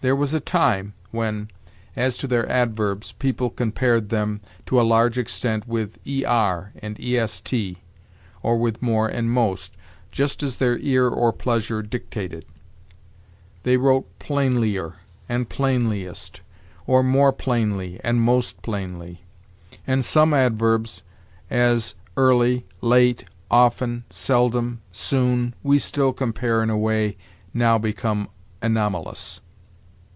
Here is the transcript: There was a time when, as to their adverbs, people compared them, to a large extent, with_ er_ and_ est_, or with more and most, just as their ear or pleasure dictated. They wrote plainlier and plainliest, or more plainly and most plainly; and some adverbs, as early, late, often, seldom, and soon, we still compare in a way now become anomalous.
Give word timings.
There 0.00 0.14
was 0.14 0.34
a 0.34 0.38
time 0.40 0.92
when, 1.12 1.48
as 1.96 2.18
to 2.18 2.26
their 2.26 2.46
adverbs, 2.46 3.12
people 3.12 3.48
compared 3.48 4.10
them, 4.10 4.42
to 4.66 4.78
a 4.78 4.82
large 4.82 5.16
extent, 5.16 5.66
with_ 5.66 5.96
er_ 6.24 6.70
and_ 6.82 6.96
est_, 7.02 7.76
or 8.42 8.58
with 8.58 8.82
more 8.82 9.08
and 9.08 9.30
most, 9.30 9.74
just 10.12 10.42
as 10.42 10.56
their 10.56 10.76
ear 10.80 11.08
or 11.08 11.32
pleasure 11.32 11.80
dictated. 11.80 12.44
They 13.62 13.78
wrote 13.78 14.04
plainlier 14.18 14.96
and 15.26 15.48
plainliest, 15.48 16.40
or 16.86 17.02
more 17.02 17.32
plainly 17.32 17.98
and 18.04 18.20
most 18.20 18.60
plainly; 18.60 19.22
and 19.86 20.04
some 20.04 20.34
adverbs, 20.34 21.00
as 21.48 21.94
early, 22.18 22.66
late, 22.82 23.24
often, 23.50 24.04
seldom, 24.10 24.66
and 24.66 24.80
soon, 24.96 25.54
we 25.62 25.78
still 25.78 26.12
compare 26.12 26.62
in 26.62 26.68
a 26.68 26.76
way 26.76 27.16
now 27.54 27.78
become 27.78 28.28
anomalous. 28.60 29.40